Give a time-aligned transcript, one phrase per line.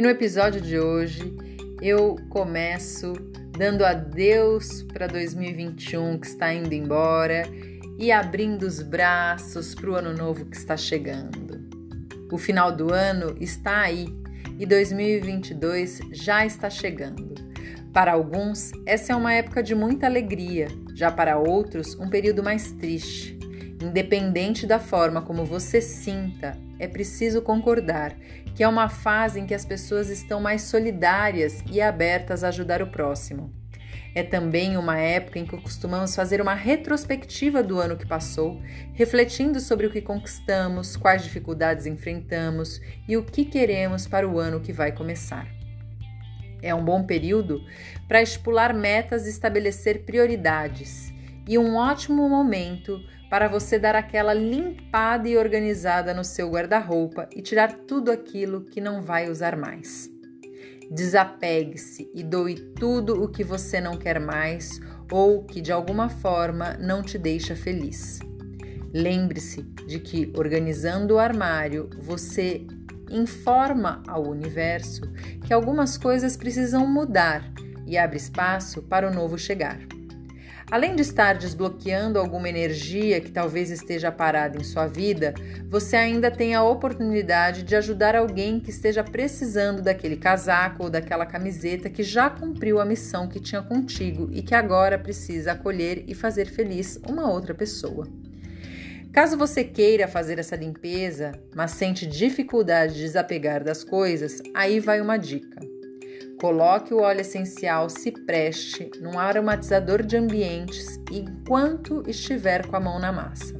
[0.00, 1.36] E no episódio de hoje
[1.82, 3.12] eu começo
[3.50, 7.42] dando adeus para 2021 que está indo embora
[7.98, 11.60] e abrindo os braços para o ano novo que está chegando.
[12.32, 14.08] O final do ano está aí
[14.58, 17.34] e 2022 já está chegando.
[17.92, 22.72] Para alguns, essa é uma época de muita alegria, já para outros, um período mais
[22.72, 23.38] triste.
[23.82, 28.16] Independente da forma como você sinta, é preciso concordar
[28.54, 32.82] que é uma fase em que as pessoas estão mais solidárias e abertas a ajudar
[32.82, 33.52] o próximo.
[34.14, 38.60] É também uma época em que costumamos fazer uma retrospectiva do ano que passou,
[38.92, 44.58] refletindo sobre o que conquistamos, quais dificuldades enfrentamos e o que queremos para o ano
[44.58, 45.46] que vai começar.
[46.62, 47.60] É um bom período
[48.08, 51.12] para estipular metas e estabelecer prioridades,
[51.46, 57.40] e um ótimo momento para você dar aquela limpada e organizada no seu guarda-roupa e
[57.40, 60.10] tirar tudo aquilo que não vai usar mais.
[60.90, 66.76] Desapegue-se e doe tudo o que você não quer mais ou que de alguma forma
[66.80, 68.18] não te deixa feliz.
[68.92, 72.66] Lembre-se de que organizando o armário você
[73.08, 75.02] informa ao universo
[75.46, 77.52] que algumas coisas precisam mudar
[77.86, 79.99] e abre espaço para o novo chegar.
[80.70, 85.34] Além de estar desbloqueando alguma energia que talvez esteja parada em sua vida,
[85.68, 91.26] você ainda tem a oportunidade de ajudar alguém que esteja precisando daquele casaco ou daquela
[91.26, 96.14] camiseta que já cumpriu a missão que tinha contigo e que agora precisa acolher e
[96.14, 98.06] fazer feliz uma outra pessoa.
[99.12, 105.00] Caso você queira fazer essa limpeza, mas sente dificuldade de desapegar das coisas, aí vai
[105.00, 105.79] uma dica.
[106.40, 113.12] Coloque o óleo essencial Cipreste num aromatizador de ambientes enquanto estiver com a mão na
[113.12, 113.54] massa.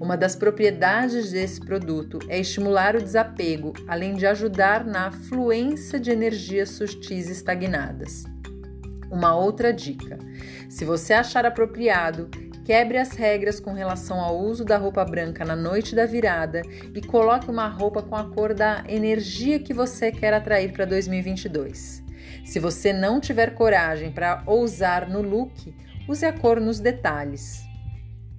[0.00, 6.10] Uma das propriedades desse produto é estimular o desapego, além de ajudar na fluência de
[6.10, 8.24] energias sutis estagnadas.
[9.10, 10.18] Uma outra dica:
[10.66, 12.30] se você achar apropriado,
[12.64, 16.60] quebre as regras com relação ao uso da roupa branca na noite da virada
[16.94, 22.07] e coloque uma roupa com a cor da energia que você quer atrair para 2022.
[22.48, 25.74] Se você não tiver coragem para ousar no look,
[26.08, 27.62] use a cor nos detalhes.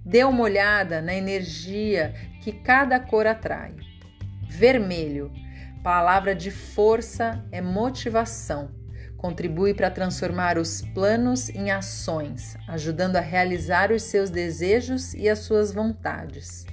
[0.04, 3.76] Dê uma olhada na energia que cada cor atrai.
[4.50, 5.32] Vermelho,
[5.84, 8.72] palavra de força é motivação.
[9.16, 15.38] Contribui para transformar os planos em ações, ajudando a realizar os seus desejos e as
[15.40, 16.66] suas vontades.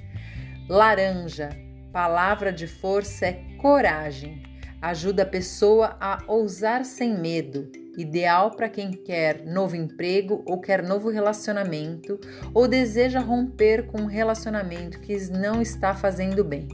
[0.67, 1.49] Laranja,
[1.93, 4.56] palavra de força é coragem.
[4.87, 10.81] Ajuda a pessoa a ousar sem medo, ideal para quem quer novo emprego ou quer
[10.81, 12.17] novo relacionamento
[12.53, 16.69] ou deseja romper com um relacionamento que não está fazendo bem.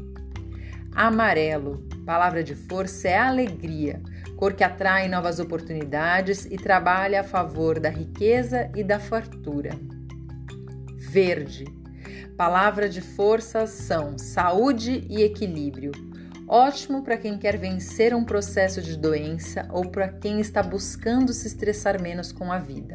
[0.94, 4.00] Amarelo, palavra de força é alegria,
[4.38, 9.72] cor que atrai novas oportunidades e trabalha a favor da riqueza e da fartura.
[11.00, 11.66] Verde,
[12.38, 16.12] palavra de força são saúde e equilíbrio
[16.56, 21.47] Ótimo para quem quer vencer um processo de doença ou para quem está buscando se
[21.47, 22.94] estressar menos com a vida.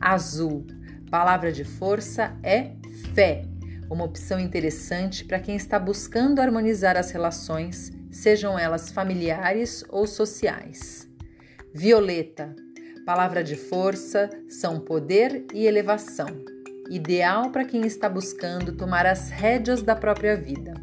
[0.00, 0.64] Azul,
[1.10, 2.70] palavra de força é
[3.12, 3.42] fé,
[3.90, 11.08] uma opção interessante para quem está buscando harmonizar as relações, sejam elas familiares ou sociais.
[11.74, 12.54] Violeta,
[13.04, 16.28] palavra de força são poder e elevação,
[16.88, 20.74] ideal para quem está buscando tomar as rédeas da própria vida.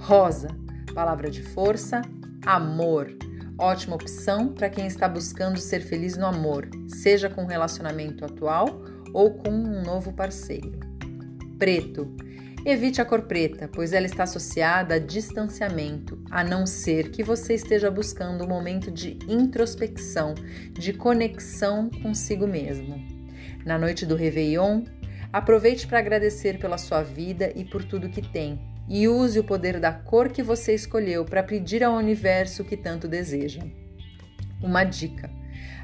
[0.00, 0.67] Rosa,
[0.98, 2.02] Palavra de força:
[2.44, 3.16] amor.
[3.56, 8.82] Ótima opção para quem está buscando ser feliz no amor, seja com um relacionamento atual
[9.14, 10.72] ou com um novo parceiro.
[11.56, 12.12] Preto.
[12.66, 17.54] Evite a cor preta, pois ela está associada a distanciamento, a não ser que você
[17.54, 20.34] esteja buscando um momento de introspecção,
[20.72, 23.00] de conexão consigo mesmo.
[23.64, 24.82] Na noite do Réveillon,
[25.32, 28.58] aproveite para agradecer pela sua vida e por tudo que tem,
[28.88, 33.06] e use o poder da cor que você escolheu para pedir ao universo que tanto
[33.06, 33.62] deseja.
[34.62, 35.30] Uma dica: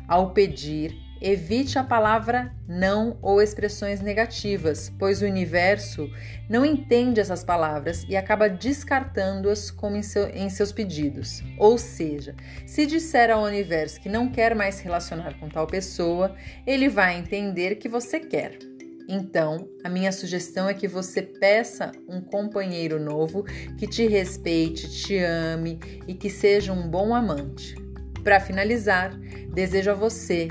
[0.09, 6.11] ao pedir, evite a palavra não ou expressões negativas, pois o universo
[6.49, 11.43] não entende essas palavras e acaba descartando-as como em, seu, em seus pedidos.
[11.59, 12.35] Ou seja,
[12.67, 16.35] se disser ao universo que não quer mais relacionar com tal pessoa,
[16.67, 18.74] ele vai entender que você quer.
[19.09, 23.45] Então, a minha sugestão é que você peça um companheiro novo
[23.79, 25.79] que te respeite, te ame
[26.09, 27.75] e que seja um bom amante.
[28.23, 29.15] Para finalizar,
[29.53, 30.49] desejo a você,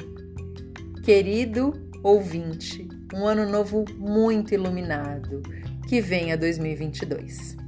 [1.04, 1.74] querido
[2.04, 5.42] ouvinte, um ano novo muito iluminado.
[5.88, 7.63] Que venha 2022.